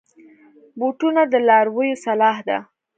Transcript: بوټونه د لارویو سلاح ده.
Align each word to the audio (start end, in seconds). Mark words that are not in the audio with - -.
بوټونه 0.79 1.21
د 1.31 1.33
لارویو 1.47 2.01
سلاح 2.05 2.37
ده. 2.47 2.57